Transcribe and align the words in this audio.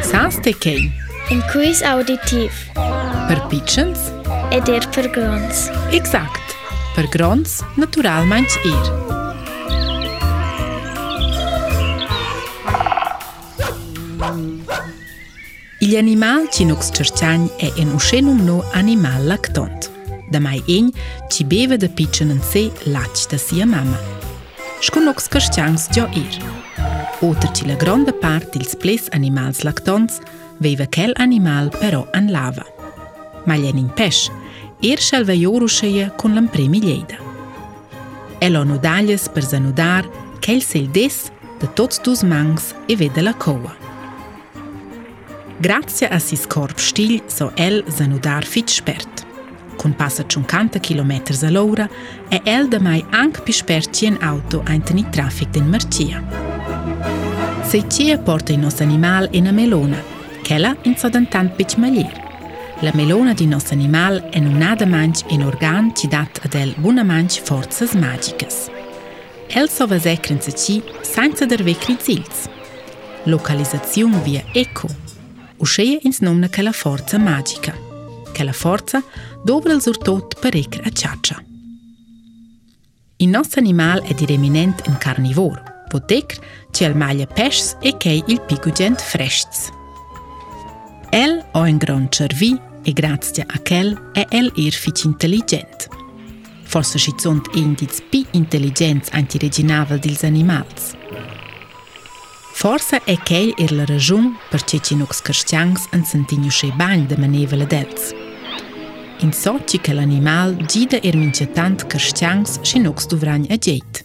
Sas 0.00 0.38
të 0.40 0.52
kej? 0.56 0.80
Në 1.30 1.72
auditiv. 1.90 2.56
Për 3.28 3.40
pichens 3.50 4.08
E 4.50 4.60
der 4.64 4.86
për 4.94 5.10
grons 5.14 5.68
Eksakt. 5.92 6.54
Për 6.96 7.08
grons 7.12 7.60
natural 7.76 8.24
manch 8.26 8.56
ir. 8.64 8.86
Il 15.80 15.96
animal 15.96 16.48
që 16.48 16.66
nuk 16.70 16.82
së 16.84 16.96
qërqanj 16.98 17.46
e 17.60 17.70
en 17.82 17.94
ushenum 17.96 18.40
no 18.46 18.60
animal 18.74 19.28
laktant 19.28 19.90
dhe 20.32 20.40
maj 20.40 20.60
enj 20.76 20.92
që 21.32 21.48
beve 21.52 21.80
dhe 21.82 21.92
pichën 21.98 22.32
në 22.32 22.40
se 22.52 22.64
laqë 22.88 23.30
të 23.32 23.40
si 23.44 23.60
e 23.60 23.68
mama. 23.68 24.00
Shku 24.80 25.04
nuk 25.04 25.20
së 25.20 25.36
kërqanj 25.36 25.82
së 25.84 25.98
gjo 25.98 26.08
irë. 26.24 26.79
Oter 27.22 27.50
ci 27.50 27.66
la 27.66 27.74
gronda 27.74 28.12
part 28.12 28.54
ils 28.54 28.74
ples 28.76 29.08
animals 29.12 29.60
lactons 29.62 30.20
veva 30.56 30.86
quel 30.86 31.12
animal 31.16 31.68
però 31.68 32.06
an 32.12 32.30
lava. 32.30 32.64
Ma 33.44 33.56
gli 33.56 33.66
in 33.66 33.90
pesch, 33.92 34.30
er 34.80 34.98
schelva 34.98 35.32
joruscheia 35.32 36.10
con 36.16 36.32
l'ampremi 36.32 36.80
lleida. 36.80 37.18
Elo 38.38 38.64
nudaglias 38.64 39.28
per 39.28 39.44
zanudar 39.44 40.08
quel 40.40 40.62
sel 40.62 40.88
des 40.88 41.30
de 41.60 41.68
tots 41.74 42.00
dus 42.00 42.22
mangs 42.22 42.74
e 42.86 42.96
vede 42.96 43.20
la 43.20 43.34
coa. 43.34 43.76
Grazie 45.58 46.08
a 46.08 46.18
sis 46.18 46.46
corp 46.46 46.78
stil 46.78 47.20
so 47.26 47.52
el 47.54 47.84
zanudar 47.88 48.44
fit 48.44 48.70
spert. 48.70 49.26
Con 49.76 49.94
passa 49.94 50.24
50 50.26 50.80
km 50.80 51.20
all'ora 51.42 51.86
e 52.30 52.40
el 52.44 52.68
da 52.68 52.80
mai 52.80 53.04
anche 53.10 53.42
più 53.42 53.52
sperti 53.52 54.06
in 54.06 54.16
auto 54.20 54.62
a 54.64 54.78
traffic 55.10 55.50
den 55.50 55.68
marcia. 55.68 56.40
Se 57.70 57.86
cia 57.86 58.18
porta 58.18 58.50
in 58.50 58.62
nos 58.62 58.80
animal 58.80 59.28
in 59.30 59.46
a 59.46 59.52
melona, 59.52 60.02
chela 60.42 60.76
in 60.82 60.96
sodantant 60.96 61.54
pic 61.54 61.76
maglier. 61.76 62.12
La 62.80 62.90
melona 62.94 63.32
di 63.32 63.46
nos 63.46 63.70
animal 63.70 64.28
è 64.28 64.40
non 64.40 64.56
nada 64.56 64.86
manch 64.86 65.22
in 65.28 65.44
organ 65.44 65.94
ci 65.94 66.08
dat 66.08 66.40
ad 66.42 66.54
el 66.54 66.74
buna 66.78 67.04
manch 67.04 67.40
forzas 67.40 67.94
magicas. 67.94 68.68
El 69.46 69.68
so 69.68 69.86
va 69.86 70.00
secren 70.00 70.40
se 70.40 70.52
ci 70.52 70.82
senza 71.02 71.46
der 71.46 71.62
vecri 71.62 71.96
zils. 72.00 72.48
Localizzazione 73.26 74.20
via 74.24 74.42
eco. 74.52 74.88
Usceia 75.58 75.98
ins 76.02 76.18
nomna 76.22 76.48
che 76.48 76.62
la 76.62 76.72
forza 76.72 77.18
magica. 77.18 77.72
Che 78.32 78.42
la 78.42 78.52
forza 78.52 79.00
dovra 79.44 79.72
il 79.74 79.80
surtot 79.80 80.40
per 80.40 80.56
ecre 80.56 80.82
a 80.82 80.90
ciaccia. 80.90 81.40
Il 83.18 83.28
nostro 83.28 83.60
animal 83.60 84.02
è 84.02 84.12
direminent 84.12 84.88
in 84.88 84.98
carnivoro. 84.98 85.69
po 85.90 86.00
tekr 86.12 86.40
që 86.72 86.86
el 86.88 86.96
malje 87.02 87.26
peshs 87.36 87.74
e 87.82 87.92
kej 88.02 88.22
il 88.32 88.40
piku 88.48 88.72
gjent 88.72 89.02
freshts. 89.12 89.68
El 91.12 91.40
o 91.58 91.64
ngron 91.66 92.06
qërvi 92.14 92.52
e 92.86 92.92
grazie 92.94 93.44
a 93.46 93.58
kel 93.66 93.96
e 94.14 94.26
el 94.30 94.52
ir 94.56 94.72
fic 94.72 95.04
intelligent. 95.04 95.88
Forse 96.70 96.98
ci 96.98 97.12
sunt 97.18 97.50
indiz 97.54 97.98
pi 98.10 98.24
intelligenz 98.30 99.10
antireginavel 99.12 99.98
dils 99.98 100.22
animals. 100.22 100.94
Forse 102.54 103.00
e 103.04 103.16
kej 103.16 103.54
ir 103.56 103.70
la 103.72 103.84
ragiun 103.84 104.36
per 104.50 104.62
ce 104.62 104.78
ci 104.78 104.94
nux 104.94 105.18
cărștiangs 105.18 105.82
în 105.90 106.04
sântinju 106.04 106.48
și 106.48 106.72
bani 106.76 107.06
de 107.06 107.16
mânevele 107.18 107.64
delți. 107.64 108.14
In 109.20 109.32
soci 109.32 109.78
che 109.80 109.92
l'animal 109.92 110.56
gida 110.66 110.96
ir 111.00 111.14
mincetant 111.14 111.82
cărștiangs 111.82 112.58
și 112.62 112.78
nux 112.78 113.06
duvrani 113.06 113.48
a 113.48 113.54
geit. 113.54 113.99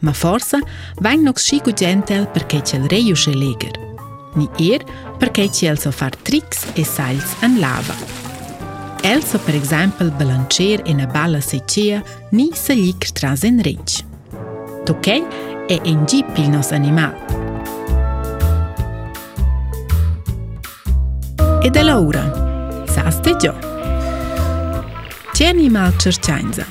Ma 0.00 0.12
forse 0.12 0.60
vain 1.00 1.22
nux 1.22 1.40
schi 1.40 1.60
gugentel 1.60 2.28
perché 2.28 2.62
c'è 2.62 2.76
il 2.76 2.88
reiu 2.88 3.14
sche 3.14 3.34
leger. 3.34 3.86
Ni 4.34 4.48
er 4.72 4.84
perché 5.16 5.48
c'è 5.48 5.68
el 5.68 5.78
so 5.78 5.90
far 5.90 6.14
tricks 6.14 6.66
e 6.74 6.84
sals 6.84 7.34
an 7.40 7.58
lava. 7.58 7.94
El 9.02 9.24
so 9.24 9.38
per 9.38 9.54
esempio 9.54 10.10
balancer 10.10 10.82
in 10.84 11.00
a 11.00 11.06
balla 11.06 11.40
secea 11.40 12.02
ni 12.30 12.50
se 12.52 12.74
licr 12.74 13.12
tras 13.12 13.42
en 13.42 13.60
rench. 13.62 14.04
Toquei 14.84 15.24
è 15.66 15.78
in 15.82 16.04
jeep 16.04 16.36
il 16.36 16.48
nos 16.50 16.70
animal. 16.70 17.14
Ed 21.62 21.76
è 21.76 21.82
l'ora. 21.82 22.84
Saste 22.86 23.36
già. 23.36 23.54
C'è 25.32 25.46
animal 25.46 25.96
cercianza. 25.98 26.64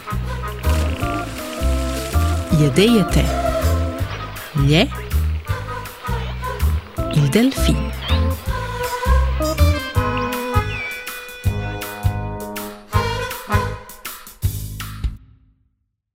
Idea 2.60 3.04
te. 3.06 3.24
Gli 4.54 4.88
il 7.14 7.30
delfino. 7.30 7.92